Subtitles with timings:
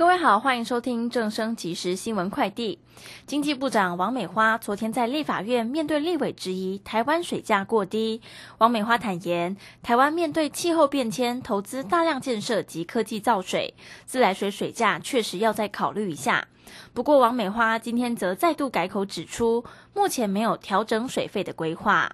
[0.00, 2.78] 各位好，欢迎收听正声即时新闻快递。
[3.26, 8.22] 经济部长王美花昨天在立法院面对立委质疑台湾水价过低，
[8.56, 13.74] 王美花坦言，台湾面对气候变迁，投资大量建设及科技造水，
[14.06, 16.48] 自来水水价确实要再考虑一下。
[16.94, 19.62] 不过，王美花今天则再度改口指出，
[19.92, 22.10] 目前没有调整水费的规划。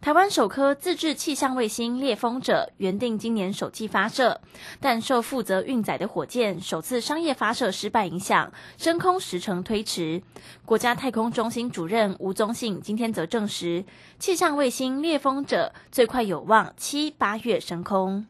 [0.00, 4.40] 台湾首颗自制气象卫星“猎风者”原定今年首季发射，
[4.80, 10.22] 但受负责运载的火箭首次商业发射失败影响，升空时程推迟。
[10.64, 13.84] 国家太空中心主任吴宗信今天则证实，
[14.20, 18.24] 气象卫星“猎风者”最快有望七八月升空。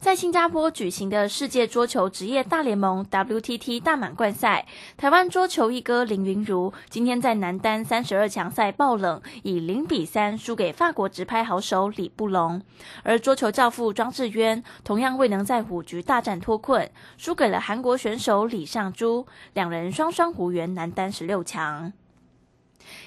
[0.00, 4.64] 在新加坡举行的世界桌球职业大联盟 WTT 大满贯赛，
[4.96, 12.62] 台湾桌球一哥林云如今天在男单三十二强赛爆冷，以零比三输给法国直拍好手李布隆。
[13.02, 21.92] 而桌球教父庄智渊同样未能在五局大战脱困，输给了韩国选手李尚洙，两人双双无缘男单十六强。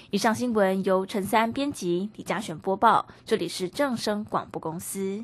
[0.10, 5.24] 以上新闻由陈三编辑，李嘉璇播报，这里是正声广播公司。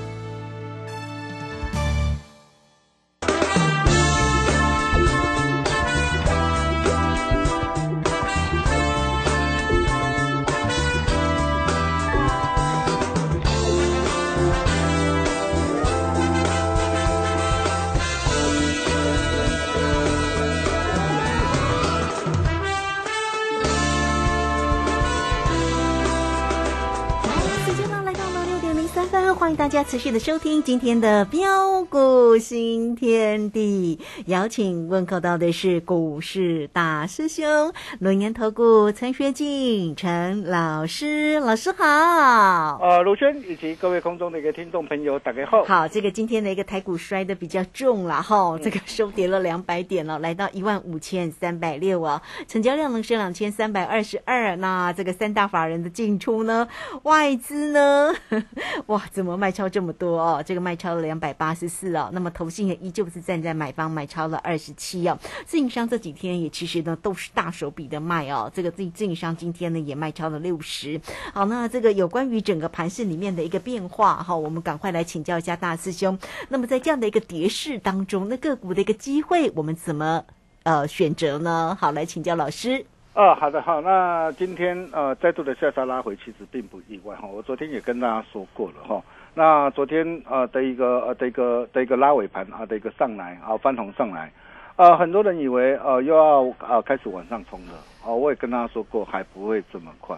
[29.33, 42.77] 欢迎大家持续的收听今天的标股新天地，邀请问候到的是股市大师兄龙岩投顾陈学进陈老师，老师好。
[42.81, 45.63] 呃，卢轩以及各位空中的一个听众朋友，大家好。
[45.63, 54.55] 好，这个今天的一个台股摔的比较重了哈，这个收跌了两百点了，来到一万五千三百六啊，成交量能升两千三百二十二。
[54.57, 56.67] 那这个三大法人的进出呢，
[57.03, 58.13] 外资呢，
[58.87, 59.37] 哇，怎么？
[59.37, 70.99] 卖超这么多哦，这个卖超了两百八十四哦，那么投信也依旧是站在买方买超了二十七哦，自营商这几天也其实呢都是大手笔的卖哦，这个自自营商今天呢也卖超了六十。
[71.33, 76.17] 好，那这个有关于整个盘市里面的一个变化哈，我们赶快来请教一下大师兄。
[76.49, 80.23] 那么在这样的一个跌势当中，那个股的一个机会，我们怎么
[80.63, 81.77] 呃选择呢？
[81.79, 82.85] 好，来请教老师。
[83.13, 87.27] 哦，好的，好，那今天呃再度的下杀拉回，其实并不意外哈。
[87.27, 89.03] 我昨天也跟大家说过了哈。
[89.33, 94.31] 那昨天呃的一个呃的一个的一个拉尾盘啊的一个上来啊翻红上来，
[94.77, 97.73] 呃很多人以为呃又要啊开始往上冲了
[98.05, 100.17] 哦，我也跟大家说过还不会这么快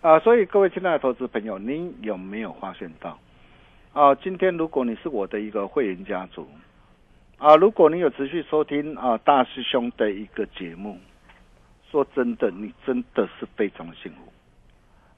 [0.00, 3.18] 啊，所以各位亲爱的投资朋友，您有没有发现到
[3.92, 4.14] 啊？
[4.14, 6.48] 今天如果你是我的一个会员家族
[7.36, 10.98] 啊，如果你有持续收听啊大师兄的一个节目，
[11.92, 14.32] 说真的，你真的是非常的幸福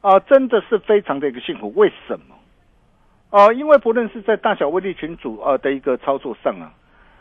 [0.06, 2.34] 啊，真的是非常的一个幸福，为什么？
[3.30, 6.74] 哦，因为不论是在大小威力群组啊的一个操作上啊，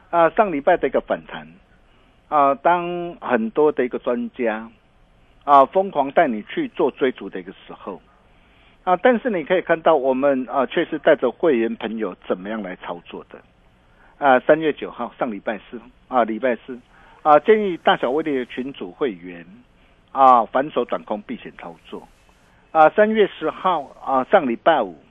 [0.10, 1.48] 啊上礼拜的一个反弹
[2.30, 4.70] 啊，当很多的一个专家
[5.44, 8.02] 啊疯狂带你去做追逐的一个时候，
[8.84, 13.40] 啊，但是你可以看到我们啊，确实带着会员朋友怎么样来操作的
[14.18, 14.40] 啊。
[14.42, 16.78] 三月九号上礼拜四啊，礼拜四
[17.24, 19.46] 啊，建议大小威力的群主会员
[20.12, 22.08] 啊，反手转空避险操作
[22.72, 22.90] 啊。
[22.90, 25.02] 三月十号啊，上礼拜五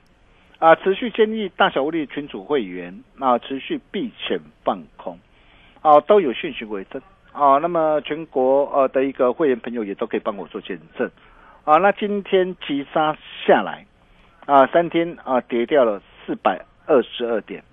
[0.59, 5.19] 啊，持续建议大小威力群主会员啊，持续避险放空
[5.81, 7.01] 啊，都有讯息为证
[7.31, 7.57] 啊。
[7.57, 11.09] 那么全国呃的一个会员朋友也都可以帮我做见证。
[11.65, 13.17] 啊，那今天急杀
[13.47, 13.87] 下来，
[14.45, 17.63] 啊，三天啊跌掉了四百二十二点，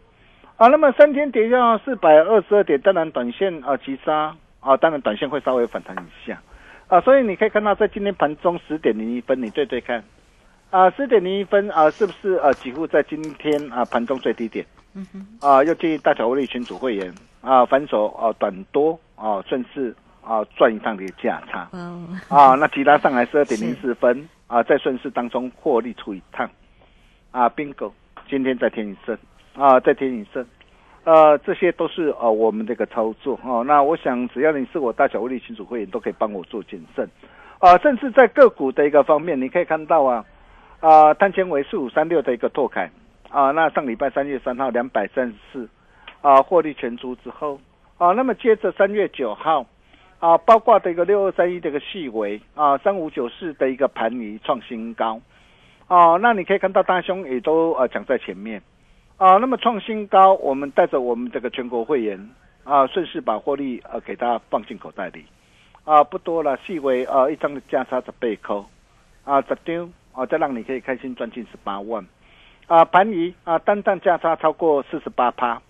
[0.60, 6.38] 啊，那么三天跌掉四百二十二点，当然短线啊急杀啊，当然短线会稍微反弹一下，
[6.88, 10.04] 啊，所以你可以看到在今天盘中十点零一分，你对对看，
[10.68, 14.66] 啊，十点零一分啊，是不是啊几乎在今天啊盘中最低点？
[14.94, 17.10] 嗯哼，啊，又建议大小威力群组会员
[17.40, 19.96] 啊反手啊短多啊顺势。
[20.22, 21.66] 啊，赚一趟的价差，
[22.28, 26.48] 啊，那其他上来十二点零四分， 啊，在顺势当中获利出一趟，
[27.32, 27.90] 啊，bingo，
[28.28, 29.16] 今天再添一胜，
[29.54, 30.44] 啊，再添一胜，
[31.04, 37.08] 呃，这些都是呃我们这个操作，哦，那我想只要你是我大小威力群主会员，都可以帮我做谨慎，
[37.58, 40.24] 啊，甚至在个股的一个方面，你可以看到啊，
[40.80, 42.90] 啊，碳纤维四五三六的一个拓凯，
[43.28, 45.68] 啊，那上礼拜三月三号两百三十四，
[46.20, 47.60] 啊，获利全出之后，
[47.98, 49.66] 啊，那么接着三月九号。
[50.20, 52.38] 啊，包括的一个六二三一的一个细微。
[52.54, 55.18] 啊，三五九四的一个盘尼创新高，
[55.88, 58.60] 哦，那你可以看到大兄也都呃讲在前面，
[59.20, 62.30] 啊，那么创新高，我们带着我们这个全国会员
[62.64, 65.26] 啊，顺势把获利呃给他放进口袋里，
[65.84, 68.64] 啊，不多了，细微啊一张的价差十倍扣，
[69.24, 72.02] 啊，十张啊再让你可以开心赚进十八万，
[72.66, 75.60] 啊，盘尼啊单单价差超过四十八趴，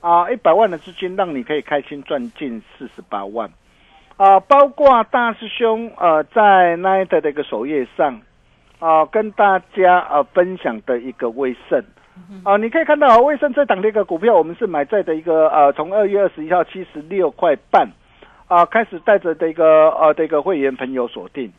[0.00, 3.48] 啊，一百万的资金让你可以开心赚进四十八万。
[4.16, 8.20] 啊，包括大师兄呃，在奈特的一个首页上，
[8.80, 11.80] 啊，跟大家啊分享的一个威胜，
[12.44, 17.88] 啊，你可以看到啊，威盛这档的一个股票，我们是买在的一个呃，从二月二十一号七十六块半，
[18.46, 21.52] 啊，开始带着的一个呃的一个会员朋友锁定，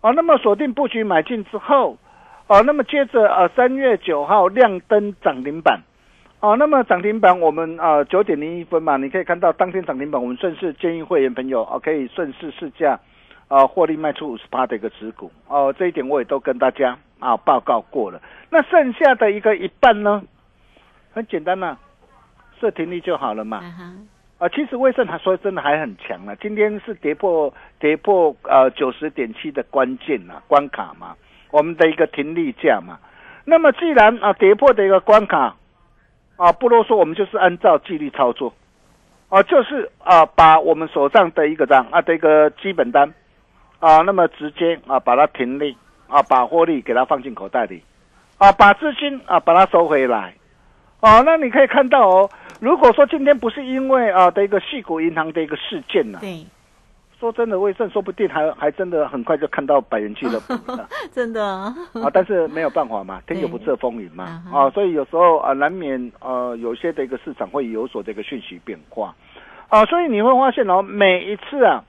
[0.00, 1.96] 啊，那么锁定布局买进之后，
[2.46, 5.80] 啊，那么接着呃三月九号亮灯涨停板。
[6.38, 13.00] 啊，那么涨停板我们啊九点零一分嘛，你可以看到当天涨停板，我们顺势建议会员朋友啊可以顺势试驾
[13.48, 15.30] 啊获利卖出五十八的一个持股。
[15.48, 18.20] 哦，这一点我也都跟大家啊报告过了。
[18.50, 20.22] 那剩下的一个一半呢，
[21.12, 21.76] 很简单呐，
[22.60, 23.62] 设停利就好了嘛。
[24.38, 31.16] 啊，其实威盛还说真的还很强啊，今天是跌破跌破呃九十点七的关键呐关卡嘛，
[31.50, 32.98] 我们的一个停利价嘛。
[33.44, 35.56] 那么既然啊跌破的一个关卡。
[36.38, 38.52] 啊，不啰嗦，我们就是按照纪律操作，
[39.30, 43.10] 啊，就是啊，把我们手上的一个账啊的一个基本单，
[43.80, 45.74] 啊，那么直接啊把它停利，
[46.08, 47.82] 啊，把获利给它放进口袋里，
[48.38, 50.34] 啊，把资金啊把它收回来，
[51.00, 52.30] 哦，那你可以看到哦，
[52.60, 56.46] 如果说今天不是因为啊的一个细股银行的一个事件呢，对。
[57.18, 61.74] 说真的，威盛说不定还还真的很快就看到百元俱乐部了， 真的啊！
[62.12, 69.14] 但是没有办法嘛，天有不测风云嘛，啊，所以有时候啊，难免呃，有些的一个市场会有所这个讯息变化，
[69.70, 71.82] 啊，所以你会发现哦，每一次啊，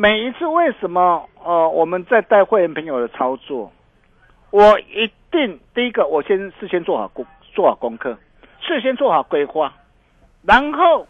[0.00, 3.72] 每一次为什么呃，我们在带会员朋友的操作，
[4.52, 8.16] 我一定第一个我先事先做好功做好功课，
[8.60, 9.74] 事先做好规划，
[10.42, 11.04] 然后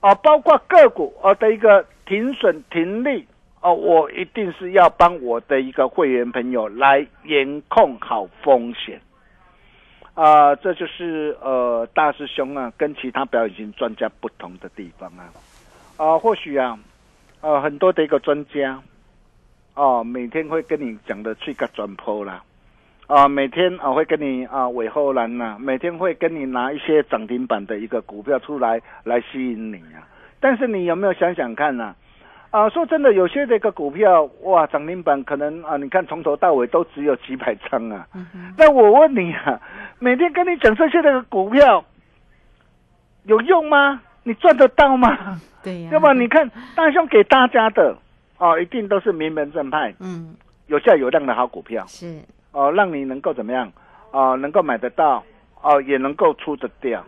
[0.00, 1.86] 啊，包括个股啊的一个。
[2.04, 3.26] 停损停利
[3.60, 9.00] 哦，我一定是要帮我的一个会员朋友来严控好风险
[10.12, 15.30] 啊，这就是呃大师兄啊跟其他表演型专家不同的地方啊
[15.96, 16.76] 啊，或许啊
[17.42, 18.80] 呃很多的一个专家
[19.74, 22.42] 哦，每天会跟你讲的去个转坡啦
[23.08, 30.08] 啊，每天啊会跟你啊尾后栏呐，每天会跟你拿一些涨停板的一个股票出来来吸引你啊。
[30.40, 31.94] 但是你有没有想想看呢？
[32.50, 38.06] 啊，说真的，有些这个股票哇，涨停板可能啊，你看从头到尾都只有几百张啊。
[38.58, 39.60] 那我问你啊，
[39.98, 41.84] 每天跟你讲这些的股票
[43.24, 44.02] 有用吗？
[44.22, 45.40] 你赚得到吗？
[45.62, 45.90] 对呀。
[45.92, 47.96] 要不你看大兄给大家的
[48.38, 50.34] 哦，一定都是名门正派，嗯，
[50.66, 52.20] 有价有量的好股票是
[52.52, 53.72] 哦，让你能够怎么样
[54.10, 54.36] 哦？
[54.36, 55.24] 能够买得到
[55.62, 57.04] 哦，也能够出得掉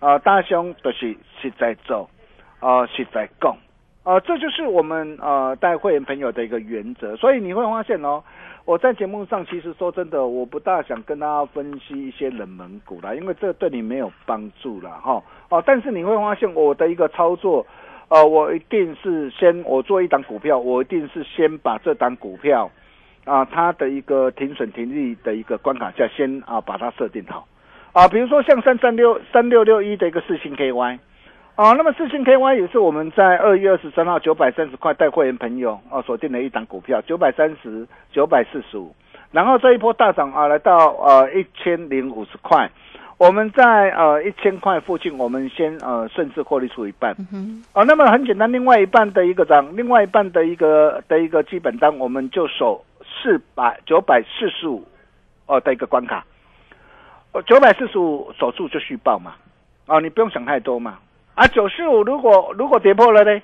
[0.00, 0.18] 哦。
[0.20, 2.08] 大兄都是是在做。
[2.60, 3.54] 哦，是在讲，
[4.06, 7.16] 啊，这就是我们呃带会员朋友的一个原则。
[7.16, 8.22] 所以你会发现哦，
[8.64, 15.20] 我在节目上其实说真的，我不大想跟大家分析一些冷门股啦，因为这对你没有帮助了哈。
[15.48, 17.66] 哦，但是你会发现我的一个操作，
[18.06, 22.70] 呃，我一定是先我做一档股票，我一定是先把这档股票
[23.24, 27.48] 啊，它的一个停损停利的一个关卡价，先啊把它设定好
[27.92, 28.06] 啊。
[28.06, 31.00] 比如说像三三六三六六一的一个四星 KY
[31.56, 38.94] 啊，那么四星 KY 也是我们在二月二十三号九百三十块带会员朋友哦锁定的一档股票，九百三十九百四十五，
[39.32, 42.70] 然后这一波大涨啊来到呃一千零五十块。
[43.16, 47.16] 我们在呃一千块附近，我们先呃顺势获利出一半，
[47.72, 54.86] 哦，那么很简单，另外一半的一个涨，另外一半的一个的一个基本单，我们就守四百九百四十五
[55.46, 56.22] 哦的一个关卡，
[57.32, 59.32] 哦九百四十五守住就续报嘛，
[59.86, 60.98] 哦你不用想太多嘛，
[61.36, 63.40] 啊九十五如果如果跌破了呢？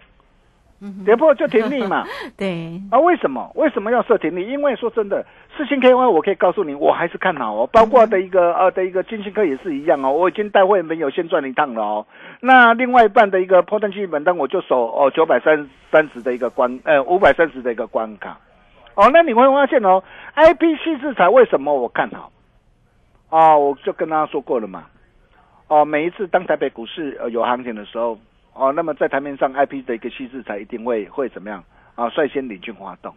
[1.06, 2.04] 跌破就停利嘛，
[2.36, 4.48] 对啊，为什么为什么要设停利？
[4.48, 5.24] 因为说真的，
[5.56, 7.68] 四星 KY 我可以告诉你，我还是看好哦。
[7.72, 12.06] 包括的一个呃的一个金星科也是一样哦，我已经带会员朋友先赚一趟了哦。
[12.40, 18.36] 那另外一半的一个破蛋基本单，我就守哦九百三三十的一个关呃五百三十的一个关卡。
[18.96, 20.02] 哦，那你会发现哦
[20.34, 22.32] ，IPC 制裁为什么我看好？
[23.30, 24.82] 哦，我就跟大家说过了嘛。
[25.72, 28.18] 哦，每一次当台北股市呃有行情的时候。
[28.54, 31.64] 哦，那么在台面上，IP 的一个细制才一定会会怎么样
[31.94, 32.06] 啊？
[32.10, 33.14] 率先领军发动，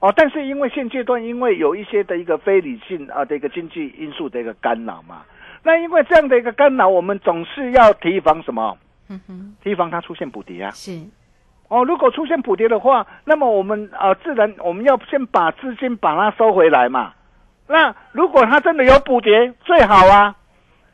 [0.00, 5.22] 哦，但是因为现阶段因为有一些的一个非理性啊的一个经济因素的一个干扰嘛，
[5.62, 8.76] 那因为这样的一个干扰，我们总是要提防什么？
[9.08, 10.70] 嗯哼，提防它出现补跌啊。
[10.72, 11.00] 是，
[11.68, 17.14] 哦，如果出现补跌的话，那么我们啊自然我们要先把资金把它收回来嘛。
[17.66, 20.36] 那如果它真的有补跌，最好啊。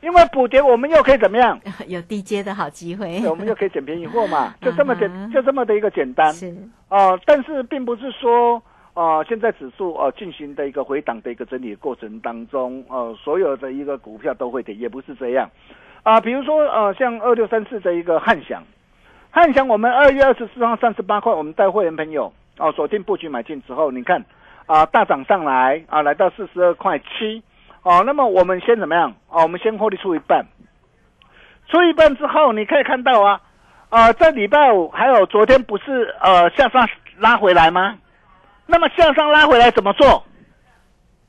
[0.03, 1.59] 因为补跌，我们又可以怎么样？
[1.87, 6.33] 有低阶的好机会，我们就可以捡便宜货嘛， 就这么简，就这么的一个简单。
[6.33, 6.53] 是
[6.89, 8.61] 哦，但是并不是说，
[8.95, 15.49] 呃，现在指数呃进行的一个回档的一个整理过程当中，呃，所有的一个股票都会跌，也不是这样。
[16.03, 18.61] 啊，比如说呃，像二六三四的一个汉翔，
[19.31, 24.25] 汉翔我们二月二十四号三十八块，我们带会员朋友哦锁定布局买进之后，你看
[24.67, 27.41] 啊大涨上来啊，来到四十二块七。
[27.83, 29.13] 哦，那么我们先怎么样？
[29.29, 30.47] 哦，我们先获利出一半，
[31.69, 33.41] 出一半之后，你可以看到啊，
[33.91, 37.99] 啊，在礼拜五还有昨天不是呃向上拉回来吗？
[38.67, 40.25] 那么向上拉回来怎么做？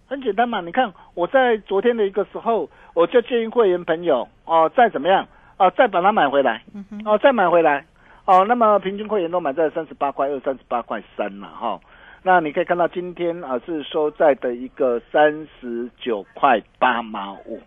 [0.07, 6.61] 很简单嘛，你看我在昨天的一个时候，我就建议会员朋友哦，再怎么样哦，再把它买回来，
[7.03, 7.83] 哦，再买回来，
[8.25, 11.79] 哦，那么平均会员都买在三十八块二、三十八块三了哈。
[12.25, 17.59] 那你可以看到今天啊是收在的一个三十九块八毛五，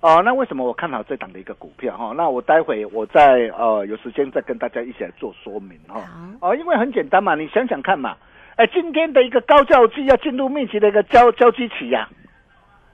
[0.00, 2.14] 哦，那为什么我看好这档的一个股票哈？
[2.16, 6.00] 那我待会我再呃有时间再跟大家一起来做说明哈。
[6.40, 8.16] 哦，因为很简单嘛，你想想看嘛，
[8.56, 12.08] 哎，今天的一个高教机要进入密集的一个交交机期呀，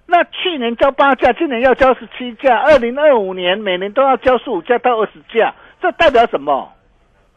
[0.06, 6.72] 那去年交八架，今年要交十七架，二零二五年每年都要交十五架到二十架，这代表什么？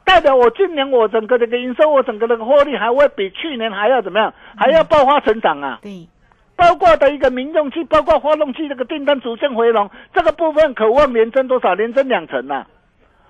[0.08, 4.34] 代表我今年我整个这个营收，我整个这个获利还会比去年还要怎么样？
[4.56, 5.80] 还要爆发成长啊！
[5.82, 6.08] 对，
[6.56, 11.74] 包括的一个民用机，包括发动机这个订单逐渐回笼，这个部分渴望连增多少？
[11.74, 12.66] 连增两成呐！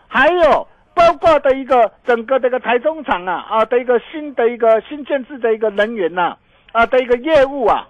[0.07, 6.37] 还有包括的一个整个这个台中厂啊啊的一个新的一个新建制的一个人员呐
[6.73, 7.87] 啊的一个业务啊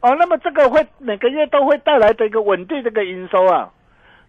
[0.00, 3.70] 哦，那么这个会每个月都会带来的一个稳定这个营收啊，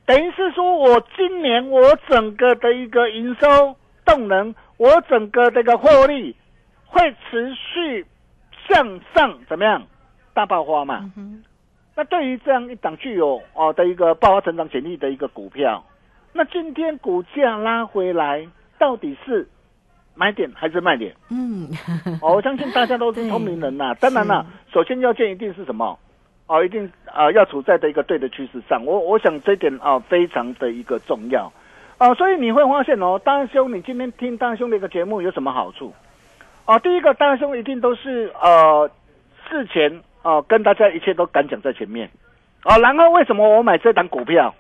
[0.08, 3.75] 等于是说我今年我整个的一个营收。
[4.10, 6.36] 动能，我整个这个获利
[6.86, 8.06] 会持续
[8.68, 9.84] 向上，怎么样？
[10.34, 11.12] 大爆发嘛。
[11.96, 15.84] 那对于这样一档具有哦的一个爆发成长潜力的一个股票，
[16.32, 18.48] 那今天股价拉回来，
[18.78, 19.46] 到底是
[20.16, 21.13] 买点还是卖点？
[21.30, 21.68] 嗯，
[22.22, 23.94] 哦，我相信大家都是 聪明人呐。
[23.96, 26.00] 当然了，首先要件一定是什么？
[26.48, 28.84] 哦，一定啊，要处在的一个对的趋势上。
[28.86, 31.51] 我我想这点啊，非常的一个重要。
[32.00, 35.94] 哦，所以你会发现哦，大兄，你今天听大兄的一个节目有什么好处？
[36.65, 38.89] 哦，第一个，大兄一定都是呃
[39.50, 42.10] 事前哦跟大家一切都敢讲在前面，
[42.63, 44.56] 哦，然后为什么我买这档股票？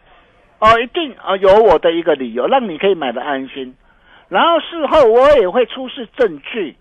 [0.59, 3.73] 哦，一定啊有我的一个理由，让你可以买的安心。
[4.27, 6.75] 然后事后我也会出示证据，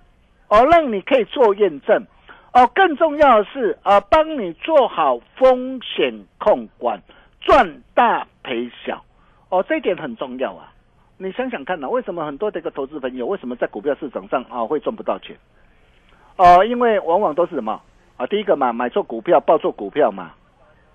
[0.49, 2.05] 哦，让你可以做验证。
[2.53, 7.01] 哦，更重要的是啊，帮你做好风险控管，
[7.41, 9.05] 赚大赔小。
[9.51, 10.73] 哦，这一点很重要啊！
[11.17, 15.37] 你想想看呐，为什么很多的一个投资朋友，为什么在股票市场上啊会赚不到钱？
[16.37, 17.81] 哦，因为往往都是什么
[18.17, 18.27] 啊？
[18.27, 20.33] 第一个嘛，买错股票，报错股票嘛。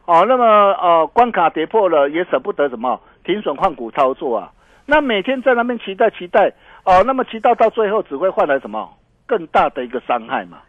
[0.05, 4.51] 哦，那么呃，关卡跌破了，也舍不得什么停损换股操作啊。
[4.86, 6.53] 那每天在那边期待期待，
[6.86, 8.89] 哦，那么期待到最后只会换来什么
[9.25, 10.60] 更大的一个伤害嘛？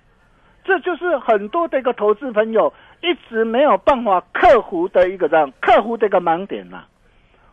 [0.65, 2.73] 这就是很多的一个投资朋友
[3.03, 6.85] 一直没有办法克服的一个这样克服的一个盲点呐。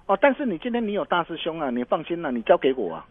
[0.07, 3.05] 哦，但是你今天你有大师兄啊，你放心了，你交给我啊，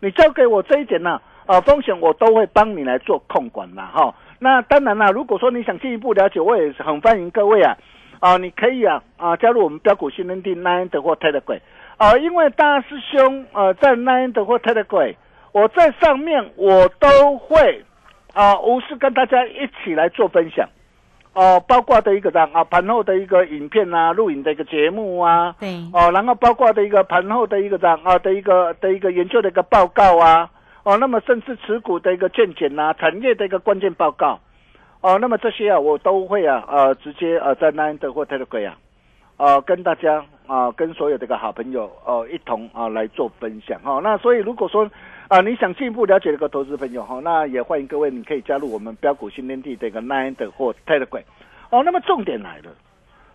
[0.00, 4.14] 你交给我这一点呢，啊，风险我都会帮你来做控管了哈。
[4.38, 7.76] 那当然啦，如果说你想进一步了解，我也是很欢迎各位啊，
[8.20, 11.60] 啊，你可以啊啊加入我们标股新能地 Nine 的或 Telegram
[11.96, 15.14] 啊，因为大师兄呃在 Nine 的或 Telegram，
[15.52, 17.82] 我在上面我都会
[18.34, 20.68] 啊无私跟大家一起来做分享。
[21.34, 30.48] 哦，包括的一个样啊，盘后的一个影片啊，录影的一个节目啊，对，哦，然后包括的一个盘后的一个样啊的一个的一个研究的一个报告啊，
[30.84, 34.38] 哦，那么甚至持股的一个见解呐，产业的一个关键报告，
[35.00, 38.76] 哦，那么这些啊，我都会啊，呃，直接呃在 Nine 或 Telegram 啊，
[39.38, 44.00] 呃，跟大家啊，跟所有的一个好朋友哦一同啊来做分享哈。
[44.04, 44.88] 那所以如果说
[45.28, 51.22] 啊，你想进一步了解这个投资朋友哈，那也欢迎各位，你可以加入我们标股新天地这个 Nine 的或 Telegram。
[51.70, 52.70] 哦，那么重点来了，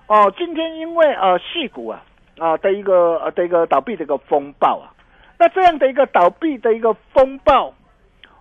[0.06, 2.04] 哦，今天因为呃细股啊
[2.38, 4.94] 啊的一个呃的一个倒闭的一个风暴啊，
[5.40, 7.74] 那这样的一个倒闭的一个风暴，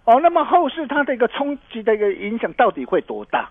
[0.04, 3.48] 哦，那么后市它的一个冲击的一个影响到底会多大？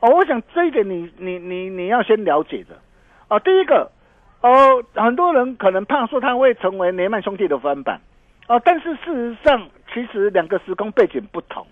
[0.00, 2.76] 哦，我想这一点你你你你要先了解的。
[3.28, 3.90] 哦，第一个，
[4.42, 7.98] 哦，很多人可能怕说它会成为雷曼兄弟的翻版。
[8.48, 11.66] 哦，但是事实上，其实两个时空背景不同，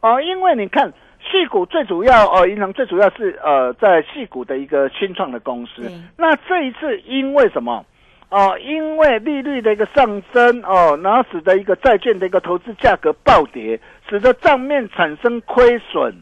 [0.00, 5.82] 哦，因为你看，细股最主要，哦，银行最主要是呃，在细股的一个新创的公司。
[6.16, 7.84] 那这一次因为什么？
[8.30, 16.14] 哦，因为利率的一个上升，哦，然后使得一个债券的一个投资价格暴跌，使得账面产生亏损，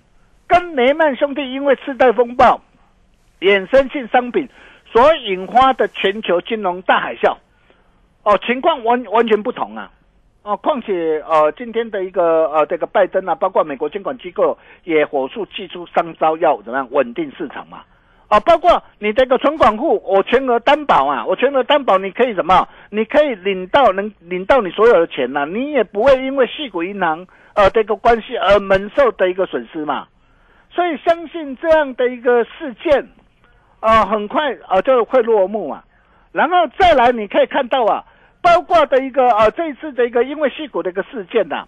[0.47, 2.61] 跟雷曼兄弟因为次贷风暴
[3.40, 4.49] 衍生性商品
[4.93, 7.37] 所引发的全球金融大海啸。
[8.26, 9.88] 哦，情况完完全不同啊！
[10.42, 17.83] 哦，况且呃，今天的一个呃，这个拜登啊，包括美国监管机构也火速祭出三招，要怎么样稳定市场嘛？
[18.26, 22.66] 啊，包括你这个存款户，我全额担保啊，我全额担保，你可以什么？
[22.90, 30.09] 你可以领到能领到你所有的钱呐，你也不会因为系股银行呃这个关系而蒙受的一个损失嘛。
[30.73, 33.06] 所以相信这样的一个事件，
[33.78, 35.85] 啊，很快啊就会落幕啊。
[36.33, 38.04] 然后再来，你可以看到啊。
[38.47, 41.67] 包括的一个啊，这一次的一个因为细股的一个事件呐，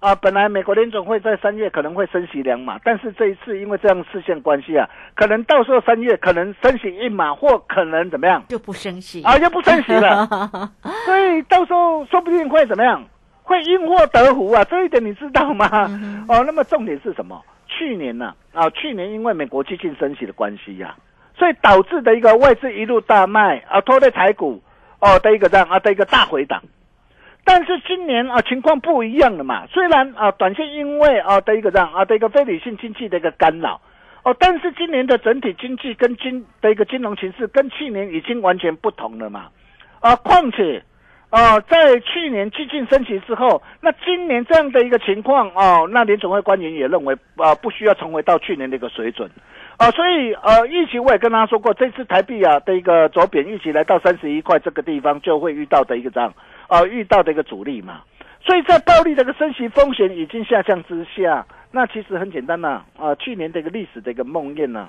[0.00, 10.26] 啊，本来美国联总会在三月可能会升息两码，但是这一次因为这样事件关系啊，可能到时候三月可能升息一码，或可能怎么样就不升息啊，就不升息了，
[11.06, 13.04] 所以到时候说不定会怎么样，
[13.44, 15.68] 会因祸得福啊，这一点你知道吗？
[16.28, 17.40] 哦，那么重点是什么？
[17.68, 20.96] 去年呢啊，去年因为美国激进升息的关系呀，
[21.38, 24.60] 所以导致的一个外资一路大卖啊，拖累台股。
[24.98, 26.62] 哦，的一个这样啊，的一个大回档，
[27.44, 29.66] 但是今年啊情况不一样了嘛。
[29.66, 33.80] 虽然啊短线因为啊的一个这样啊的一个非理性经济的一个干扰，
[34.22, 39.48] 哦，但是今年的整体经济跟金的一个金融形势跟去年已经完全不同了嘛。
[40.00, 40.82] 啊，况且
[41.30, 49.30] 啊在去年激进升级之后，那今年这样的一个情况哦，那联总会官员也认为啊不需要重回到去年的一个水准。
[49.78, 56.32] 啊，所以呃，预期我也跟他说过，这次台币啊的一个走贬，预期来到三十一块这个地方就会遇到的一个这样，
[56.68, 58.00] 啊，遇到的一个阻力嘛。
[58.42, 64.88] 所以在暴力的一个升息风险已经下降之下，那其实很简单呐，啊，去年的一个历史的一个梦魇呐，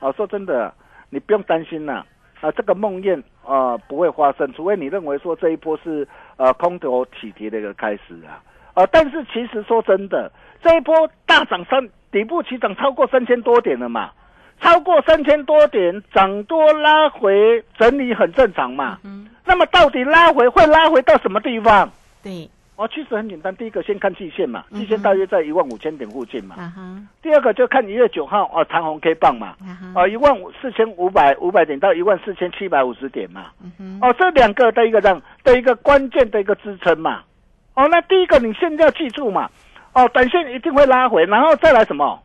[0.00, 0.74] 啊，说真的，
[1.10, 2.04] 你不用担心呐，
[2.40, 8.42] 啊，这个梦魇啊不会发生，除非你认为说这一波是呃空头起跌的一个开始啊，
[8.74, 14.10] 啊，但是其实说真的，这一波大涨三底部起涨超过三千多点了嘛。
[14.60, 18.98] 超过三千多点，涨多拉回整理很正常嘛。
[19.04, 21.90] 嗯，那么到底拉回会拉回到什么地方？
[22.22, 26.56] 对，哦，其实很简单，第一个先看季线嘛，季线大约在一万五千点附近嘛。
[27.22, 29.54] 第二个就看一月九号哦，长红 K 棒嘛。
[29.94, 33.46] 哦，一万五四千五百五百点到一万四千七百五十点嘛。
[34.00, 37.20] 哦，这两个的一个这样的一个关键的一个支撑嘛。
[37.74, 39.50] 哦，那第一个你现在要记住嘛。
[39.92, 42.20] 哦，短线一定会拉回，然后再来什么？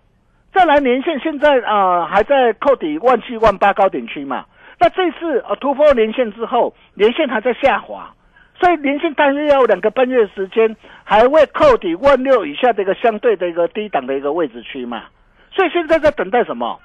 [0.52, 4.46] 再来年线现在啊还在扣底万七万八高点区嘛？
[4.80, 8.14] 那这次呃突破年线之后，年线还在下滑，
[8.60, 15.04] 所以年线大约要两个半月时间，还会扣底万六以下的一个相对的一个低档的一个位置区嘛？
[15.52, 16.80] 所以现在在等待什么？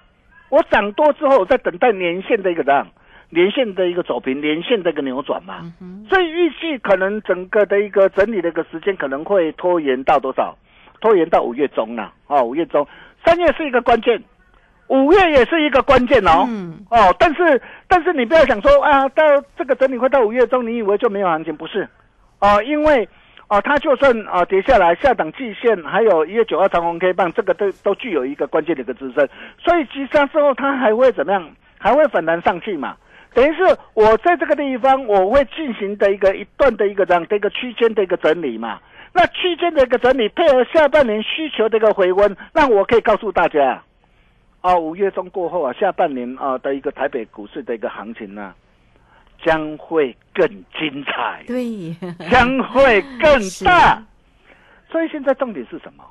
[0.51, 2.87] 我涨多之后，在等待年线的一个这样
[3.31, 5.73] 年线的一个走平，年线的一个扭转嘛？
[6.11, 10.57] 所以预计可能整个的一个整理的一个时间可能会拖延到多少？
[11.01, 12.87] 拖延到五月中了哦，五月中。
[13.25, 14.23] 三月是一个关键，
[14.89, 16.45] 五月也是一个关键哦。
[16.49, 16.85] 嗯。
[16.91, 19.23] 哦，但是但是你不要想说啊，到
[19.57, 21.57] 这个整理会到五月中，你以为就没有行情？
[21.57, 21.89] 不是，
[22.41, 23.09] 哦，因为
[23.49, 31.51] 哦，它就算啊跌下来，下档季线还有一月九号长红 K 棒，这个都都具有一个关键的一个支撑，所以急杀之后它还会怎么样？
[31.79, 32.97] 还会反弹上去嘛？
[33.35, 33.63] 等于是
[33.95, 38.79] 我在这个地方我会进行的一个一段的一个这样的一个区间的一个整理嘛。
[39.17, 43.81] 那区间的一个整理，配合下半年需求的一个回温，那我可以告诉大家，
[44.61, 48.53] 啊，五月中过后啊，下半年啊的一个台北股市的一个行情呢，
[49.45, 50.47] 将会更
[50.77, 51.95] 精彩，对，
[52.29, 54.03] 将会更大。
[54.91, 56.05] 所以现在重点是什么？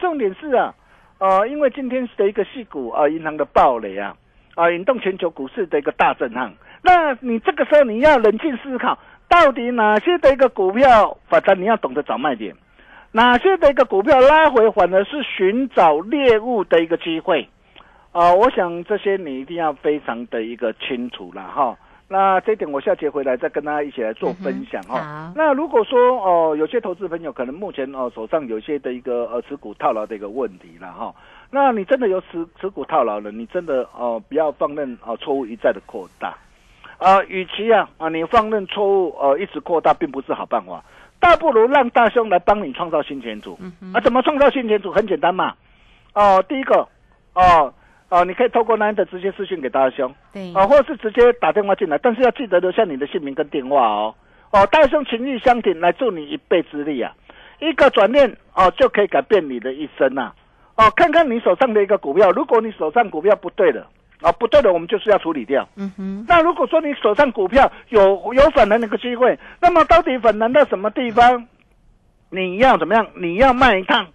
[0.00, 0.74] 重点是啊，
[1.18, 4.16] 呃，因为今天的一个细股啊，银行的暴雷啊，
[4.56, 6.52] 啊，引动全球股市的一个大震撼。
[6.82, 8.98] 那你这个时候你要冷静思考，
[9.34, 12.54] 到底哪些的一个股票，反正你要懂得找卖点，
[13.10, 17.48] 哪些的一个股票拉回反而是寻找猎物的一个机会。
[18.12, 21.76] 啊、我想这些你一定要非常的一个清楚了哈。
[22.06, 25.00] 那这点我下节回来再跟大家一起来做分享哈。
[25.00, 25.32] 好。
[25.34, 31.12] 那如果说哦、有些投资朋友可能目前哦、手上有一些的一个呃持股套牢的一个问题了哈，
[31.50, 36.36] 那你真的有持持股套牢了，你真的哦、不要放任啊、错误一再的扩大，
[36.98, 40.82] 啊、与其啊啊你放任错误呃一直扩大，并不是好办法，
[41.20, 43.58] 倒不如让大兄来帮你创造新前途。
[43.92, 44.90] 啊，怎么创造新前途？
[44.90, 45.54] 很简单嘛，
[46.14, 46.88] 哦、第一个
[47.34, 47.72] 哦。
[48.10, 54.14] 哦，你可以透过那样的直接私讯给大兄，对，啊，或者是直接打电话进来，但是要记得留下你的姓名跟电话哦。
[54.52, 57.12] 哦，大兄情义相挺，来助你一臂之力啊！
[57.60, 60.32] 一个转念哦，就可以改变你的一生呐、
[60.76, 63.84] 哦，看看你手上的一个股票，如果你手上股票不对的，
[64.20, 65.68] 啊、不对的，我们就是要处理掉。
[65.76, 71.46] 嗯哼，那如果说你手上股票有有反弹的一个机会，那么到底反弹到什么地方？
[72.30, 73.06] 你要怎么样？
[73.16, 74.06] 你要卖一趟，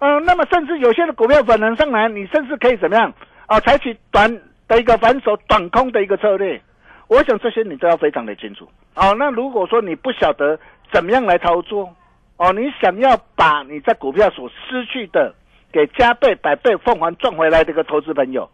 [0.00, 3.12] 嗯、那么甚至有些的股票反弹上来，你甚至可以怎么样？
[3.46, 6.60] 啊、采取短的一个反手短空的一个策略。
[7.08, 8.68] 我想这些你都要非常的清楚。
[8.96, 10.58] 哦，那如果说你不晓得
[10.92, 11.94] 怎么样来操作，
[12.36, 15.32] 哦，你想要把你在股票所失去的
[15.72, 18.50] 给加倍、百倍、凤凰赚回来的一个投资朋友，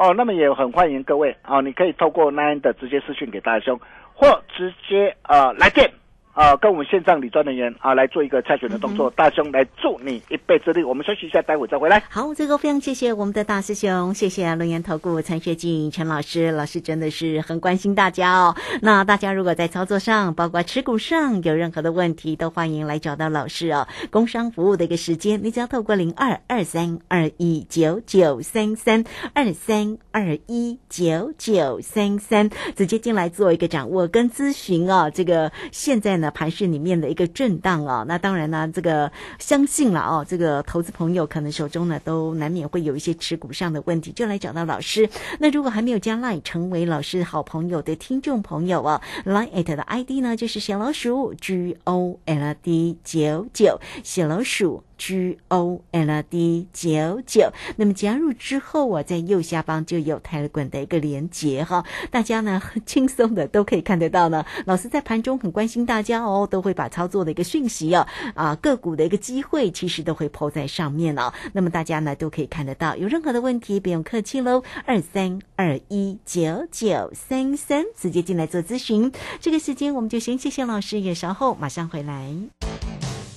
[0.00, 3.78] 哦，那么也很欢迎各位啊、你可以透过 Nine 的直接私讯给大兄，
[4.14, 5.92] 或直接呃来电。
[6.32, 9.10] 啊、跟我们线上理专人员啊来做一个筛选的动作。
[9.10, 10.82] 大兄来助你一臂之力。
[10.82, 12.02] 我们休息一下，待会再回来。
[12.08, 18.54] 好，这个非常谢谢我们的大师兄，谢谢龙岩投顾陈学进陈老师，老师真的是很关心大家哦。
[18.80, 23.86] 那大家如果在操作上，包括持股上有任何的问题，都欢迎来找到老师哦。
[24.10, 35.10] 工商服务的一个时间，你只要透过零二二三二一九九三三二三二一九九三三直接进来做一个掌握跟咨询哦。
[35.12, 45.08] 这个现在那盘市里面的一个震荡啊，那当然呢，这个相信了哦，这个投资朋友可能手中呢都难免会有一些持股上的问题，就来找到老师。
[45.38, 54.84] 那如果还没有加 Line 成为老师好朋友的听众朋友哦，Line at 的 ID 呢就是小老鼠 G O L D 九九，小老鼠。
[55.00, 64.44] G O L D 九九，那么加入之后我在右下方就有泰勒滚的一个连接哈，大家呢很 轻松的都可以看得到呢。
[64.66, 71.32] 老师在盘中很关心大家哦，都会把操作的一个讯息哦，啊个股的一个机会，其实都会抛在上面哦。
[71.54, 79.10] 那么大家呢都可以看得到，有任何的问题不用客气喽，二三二一九九三三，直接进来做咨询。
[79.40, 82.89] 这个时间我们就先谢谢老师，也稍后马上回来。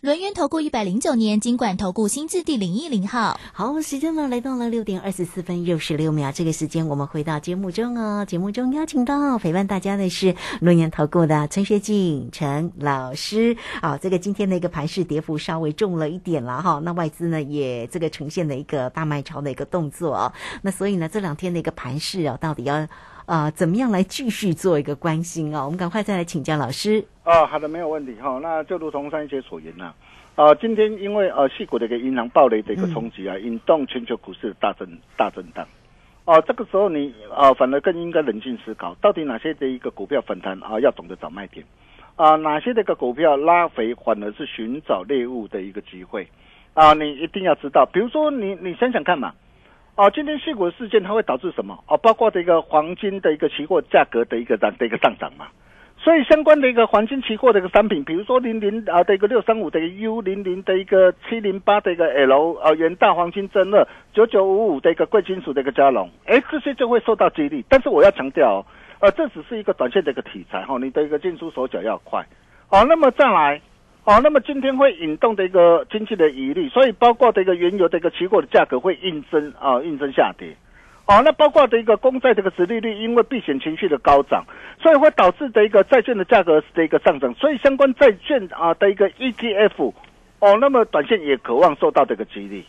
[0.00, 3.36] 轮源投顾一百零九年经管投顾新字第零一零号。
[3.52, 8.24] 好，时间呢来到了六点二十四分又十六秒，这个时间我们回到节目中哦。
[8.24, 13.56] 节目中邀请到陪伴大家的是轮源投顾的陈学进陈老师。
[13.82, 20.32] 好，这个今天的一个盘势跌幅稍微重了一点了哈，那外资呢也这个呈现了一个大卖超的一个动作。
[20.62, 22.86] 那所以呢这两天的一个盘势啊，到底要
[23.28, 25.62] 呃怎么样来继续做一个关心啊？
[25.62, 27.04] 我们赶快再来请教老师。
[27.24, 29.92] 啊，好的，没有问题哈、那就如同上一节所言呐、
[30.34, 35.66] 啊，今天因为呃，细股的一个银行暴雷的一个冲击啊，引动全球股市的大震大震荡。
[36.24, 41.62] 哦，这个时候你啊，反而更应该冷静思考，到底哪些的一个股票反弹啊，要懂得找卖点
[42.16, 46.26] 啊，哪些的一个股票拉回反而是寻找猎物的一个机会
[46.72, 47.84] 啊，你一定要知道。
[47.92, 49.34] 比如说你你想想看嘛，
[49.98, 51.76] 哦，今天细股事件它会导致什么？
[51.88, 55.48] 哦，包括这个黄金的一个期货价格的一个涨的一个上涨嘛。
[55.98, 63.84] 所以相关的一个黄金期货的一个商品，比如说零零啊的一个六三五的一个 U 零零的一个七零八的一个 L 啊元大黄金真二
[64.14, 67.64] 九九五五的一个贵金属的一个加龙，哎，这些就会受到激励。
[67.68, 68.64] 但是我要强调，
[69.00, 72.24] 呃，这只是一个短线的一个题材哈，你的一个进出手脚要快。
[72.68, 73.60] 好，那么再来，
[74.04, 80.56] 哦，那么今天会引动的一个经济的疑虑，所以包括的一个原油的一个期货的价格会应声啊应声下跌。
[81.06, 84.44] 哦，那包括的一个公债这个殖利率，因为避险情绪的高涨，
[84.80, 89.92] 所以会导致的一个债券的价格的一个上涨，所以相关债券啊的一个 ETF，
[90.40, 92.64] 哦，那么短线也渴望受到这个激励。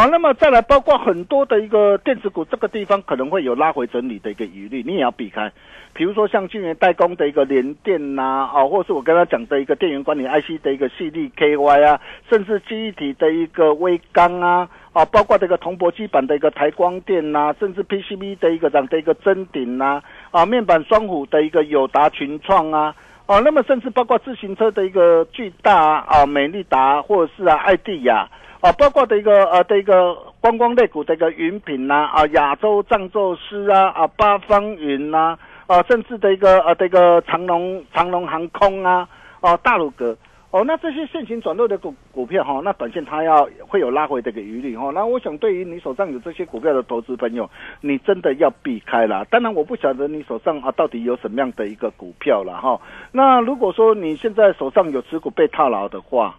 [0.00, 5.52] 好，那么再来包括很多的一个电子股，这个地方可能会有拉回整理的一个疑虑，你也要避开。
[5.92, 14.66] 比如说像晶圆代工的一个联电呐，啊，或是我刚刚讲的一个电源管理 IC 的一个 CDKY 啊，甚至记忆体的一个微刚啊。
[14.94, 22.94] 啊，包括这个铜箔基板的一个台光电呐，甚至 PCB 的一个这样的一个真顶呐，啊，面板双虎的一个友达群创啊，
[23.26, 28.26] 啊，那么甚至包括自行车的一个巨大啊，美利达或者是啊，爱迪亚
[28.60, 39.08] 啊，包括的一个呃的一个观光类股的一个云品呐，啊，亚洲藏宙斯啊，啊，八方云呐，啊，甚至的一个呃的一个长龙长龙航空啊，
[39.40, 40.16] 啊，大鲁阁。
[40.52, 44.90] 哦，那这些现行转弱的股股票哈，那短线它要会有拉回的一个余力哈。
[44.92, 47.48] 那我想对于你手上有这些股票的投资朋友，
[47.80, 49.24] 你真的要避开了。
[49.30, 52.80] 当然，我不晓得你手上啊到底有什么样的一个股票了哈。
[53.12, 56.34] 那如果说你现在手上有持股被套牢的话，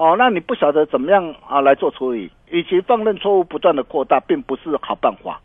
[0.00, 5.38] 哦，那你不晓得怎么样啊来做处理，与其放任错误不断的扩大，并不是好办法。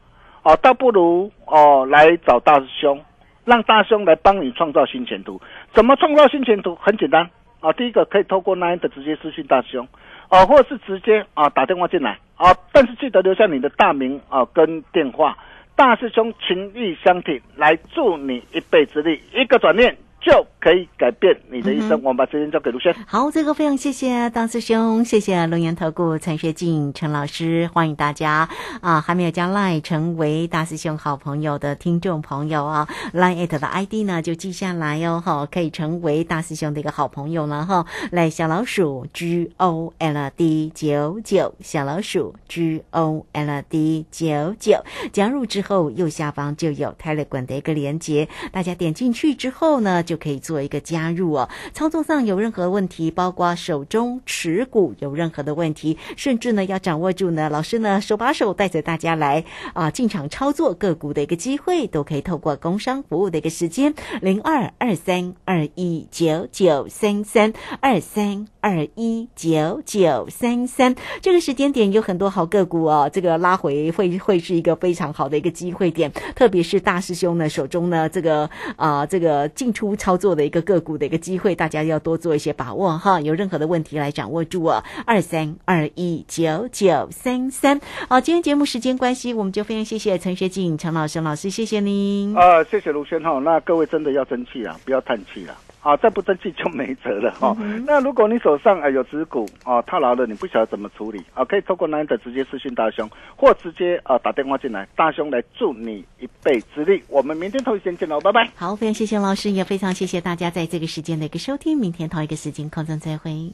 [0.43, 3.03] 哦，倒不如哦来找大师兄，
[3.43, 5.41] 让大师兄来帮你创造新前途。
[5.73, 6.73] 怎么创造新前途？
[6.75, 7.29] 很简单。
[7.59, 9.85] 啊，第一个可以透过 Nine 的直接私讯大师兄，
[10.29, 15.37] 啊，或是直接啊打电话进来啊，但是记得留下你的大名啊跟电话，
[15.75, 19.97] 大师兄情义相挺，来助你一臂之力，一个转念。
[20.25, 21.91] 就可以改变你的一生。
[22.01, 22.91] 我们把时间交给卢轩。
[23.05, 28.49] 好，这个非常谢谢大师兄，谢谢龙岩投顾陈学进陈老师，欢迎大家
[28.81, 28.99] 啊！
[28.99, 37.85] 还没有加 Line 成为大师兄好朋友的听众朋友啊，Line 的 ID 呢就记下来哦哈，可以成为大师兄的一个好朋友了哈。
[38.11, 44.83] 来，小老鼠 G O L D 九九，小老鼠 G O L D 九九，
[45.13, 50.14] 加入之后右下方就有 Telegram 的一个连接，大家点进去之后呢就。
[50.17, 51.49] 可以做一个加入哦。
[51.73, 79.95] 操作上有任何问题，包括手中持股有任何的问题，甚至呢要掌握住呢，老师呢手把手带着大家来啊进场操作个股的一个机会，都可以透过工商服务的一个时间零二二三二一九九三三二三二一九九三三这个时间点有很多好个股哦，这个拉回会会是一个非常好的一个机会点，特别是大师兄呢手中呢这个啊这个进出。
[80.05, 83.19] 操作的一个个股的一个机会，大家要多做一些把握哈。
[83.21, 87.81] 有任何的问题来掌握住啊，二三二一九九三三。
[88.07, 92.37] 好，今天节目时间关系，我们就非常谢谢陈学静陈老师老师，谢谢您。
[92.37, 93.39] 啊，谢谢卢轩哈。
[93.39, 95.57] 那各位真的要争气啊，不要叹气了。
[95.85, 97.55] 啊，再不争气就没辙了哈。
[97.85, 107.03] 那如果你手上啊有持股啊套牢了，你不晓得怎么处理啊，可以透过男的直接私讯大兄，或直接啊打电话进来，大兄来助你一臂之力。
[107.07, 108.49] 我们明天同一时间见喽，拜拜。
[108.55, 113.53] 好，非常谢谢老师，也非常谢谢大家在这个时间的一个收听，明天同一个时间空中再会。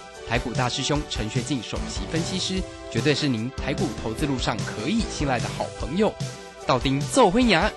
[0.31, 6.13] 台股大师兄陈学进首席分析师，绝对是您台股投资路上可以信赖的好朋友。
[6.65, 7.69] 道丁奏辉牙，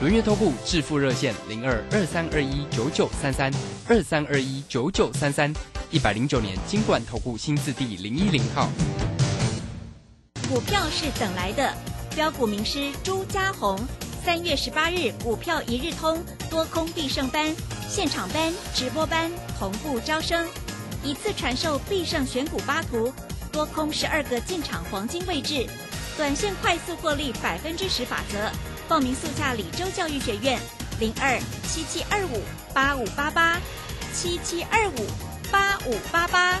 [0.00, 3.52] 轮月投顾致富热线零二二三二一九九三三
[3.88, 5.52] 二三二一九九三三，
[5.90, 8.68] 一百零九年金管投顾新字第零一零号。
[10.48, 11.74] 股票是等来的，
[12.14, 13.76] 标股名师朱家红，
[14.24, 17.52] 三月十八日股票一日通多空必胜班，
[17.88, 20.46] 现场班直播班同步招生。
[21.02, 23.12] 一次传授必胜选股八图，
[23.52, 25.66] 多空十二个进场黄金位置，
[26.16, 28.50] 短线快速获利百分之十法则。
[28.88, 30.58] 报名速洽李州教育学院，
[30.98, 32.42] 零二七七二五
[32.74, 33.60] 八五八八
[34.12, 35.06] 七七二五
[35.52, 36.60] 八五八八。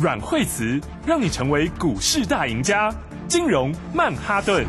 [0.00, 2.90] 阮惠慈让你成为股市大赢家。
[3.28, 4.66] 金融曼哈顿。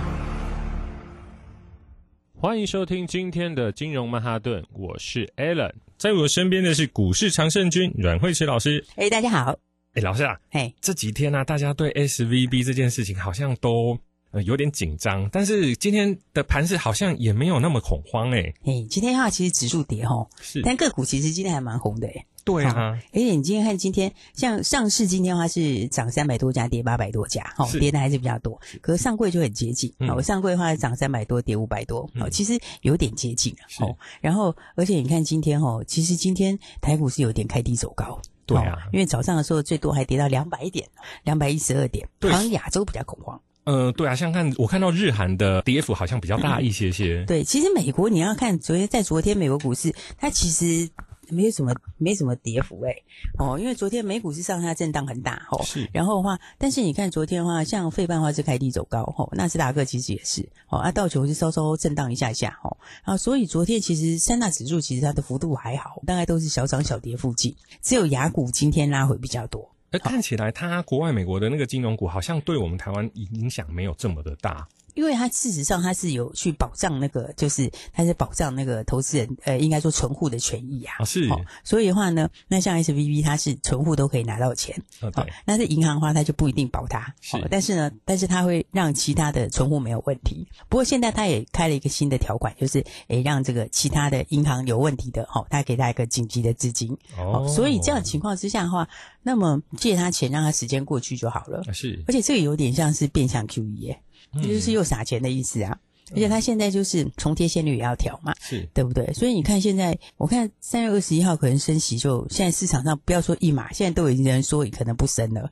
[2.36, 8.86] 欢迎收听今天的金融曼哈顿，我是 Alan，在我身边的是股市常胜军阮惠慈老师。
[8.98, 9.58] 哎，大家好。
[9.94, 13.98] 哎，老师啊，哎，这几天呢，大家对 SVB 这件事情好像都
[14.32, 18.54] 呃有点紧张，但是今天的盘势好像也没有那么恐慌，哎。
[18.66, 22.26] 哎，今天的话其实指数跌哈，是，但个股其实今天还蛮红的，哎。
[22.44, 28.60] 对啊，而且你今天看，今天像上市今天的话是涨三百多家，跌八百多家，哦，跌的还是比较多。
[28.82, 33.96] 可是上柜就很接近，哦，上柜的话涨三百多，跌五百多，哦，其实有点接近哦。
[34.22, 40.88] 然后，而且你看今天哦，其实今天台股是有点开低走高，对啊，因为早上的时候最多还跌到两百点，
[41.24, 43.40] 两百一十二点，好像亚洲比较恐慌。
[43.66, 47.24] 嗯，对啊，像看我看到日韩的跌幅好像比较大一些些。
[47.26, 50.90] 对，其实美国你要看昨天在昨天美国股市，它其实。
[51.32, 52.96] 没有什么，没什么跌幅哎，
[53.40, 69.72] 哦，因为昨天美股是上下震荡很大哦，是，然后的话，但是你看昨天的话，像费半话是开低走高哦，纳斯达克其实也是哦，啊道琼是稍稍震荡一下下哦，啊，所以昨天其实三大指数其实它的幅度还好，大概都是小涨小跌附近，只有雅股今天拉回比较多。
[69.94, 74.66] 而看起来它国外美国的那个金融股好像对我们台湾影响没有这么的大。
[74.94, 81.04] 因为它事实上它是有去保障那个，就是它是保障那个投资人，呃，应该说存户的权益啊。
[81.06, 81.30] 是。
[81.64, 84.76] 所以的话呢，那像 S V B 它是存户都可以拿到钱。
[85.00, 85.34] 对。
[85.46, 87.14] 那是银行的话，它就不一定保它。
[87.22, 87.38] 是。
[87.50, 90.48] 但是呢，但是它会让其他的存户没有问题。
[90.70, 96.98] 不过现在它也开了一个新的条款，就是诶让这个其他的银行有问题的，哦，它给他一个紧急的资金。
[97.18, 97.48] 哦。
[97.48, 98.88] 所以这样情况之下的话，
[99.24, 101.64] 那么借他钱，让他时间过去就好了。
[101.74, 102.04] 是。
[102.08, 103.96] 而且这个有点像是变相 Q E。
[104.42, 105.78] 就是又撒钱的意思啊，
[106.12, 109.12] 而且他现在就是重贴现率也要调嘛，是对不对？
[109.14, 115.52] 所以你看现在，我看三月二十一号可能升息，就现在市场上不要说一码，现在都已经人说可能不升了，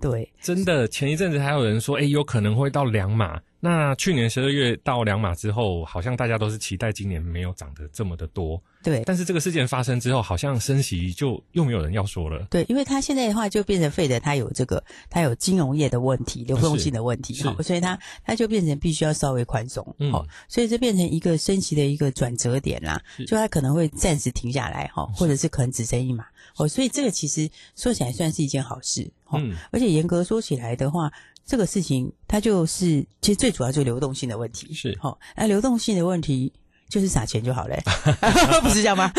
[0.00, 3.40] 对，真的前一阵子还有人说，哎，有可能会到两码。
[3.66, 8.62] 那去年十二月到两码之后，好像大家都是期待今年没有涨得这么的多。
[8.80, 12.46] 对，但是这个事件发生之后，好像升息就又没有人要说了。
[12.48, 26.24] 对，因为他现在的话就变成费的，他有这个，他有金融业的问题、流动性的问题，好，所以他他就变成必须要稍微宽松，好，所以这变成一个升息的一个转折点啦，就他可能会暂时停下来，哈，或者是可能只升一码，
[26.56, 31.12] 哦，所以这个其实说起来算是一件好事，嗯，而且严格说起来的话。
[31.46, 34.98] 这个事情，它就是其实最主要就是流动性的问题，是。
[35.00, 36.52] 好，那流动性的问题
[36.88, 37.76] 就是撒钱就好了，
[38.62, 39.10] 不是这样吗？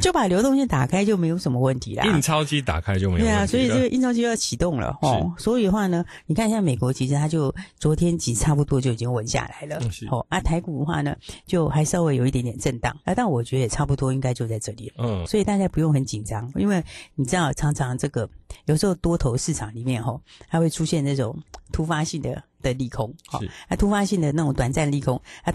[0.00, 2.04] 就把流动性打开就没有什么问题啦。
[2.04, 5.32] 印钞机打开就没有对啊，所以这个印钞机要启动了哦。
[5.38, 9.80] 所以的话呢，你看一下美国，其实它就昨天几差不多就已经稳下来了。
[10.10, 15.04] 哦，啊，台股的话呢，就还稍微有一点点震荡啊，但我觉得也差不多应该就在这里了。
[15.04, 16.82] 嗯，所以大家不用很紧张，因为
[17.14, 18.28] 你知道常常这个。
[18.66, 21.36] 有时候多头市场里面吼，它会出现那种
[21.70, 25.48] 突发性的的利空，好，它突发性的那种短暂利空，它。